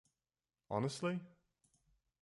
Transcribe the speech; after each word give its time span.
Honestly? 0.71 1.21